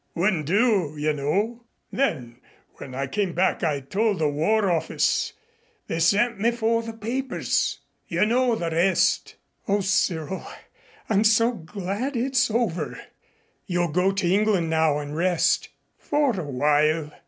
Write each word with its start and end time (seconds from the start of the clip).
Wouldn't 0.15 0.47
do, 0.47 0.95
you 0.97 1.13
know. 1.13 1.65
Then 1.91 2.41
when 2.77 2.95
I 2.95 3.05
came 3.05 3.33
back 3.33 3.63
I 3.63 3.81
told 3.81 4.17
the 4.17 4.27
War 4.29 4.67
Office. 4.71 5.33
They 5.85 5.99
sent 5.99 6.39
me 6.39 6.49
for 6.49 6.81
the 6.81 6.93
papers. 6.93 7.77
You 8.07 8.25
know 8.25 8.55
the 8.55 8.71
rest." 8.71 9.35
"O 9.67 9.81
Cyril, 9.81 10.43
I'm 11.07 11.23
so 11.23 11.51
glad 11.51 12.15
it's 12.15 12.49
all 12.49 12.63
over. 12.63 12.99
You'll 13.67 13.91
go 13.91 14.11
to 14.11 14.27
England 14.27 14.71
now 14.71 14.97
and 14.97 15.15
rest." 15.15 15.69
"For 15.99 16.31
a 16.39 16.49
while." 16.49 17.11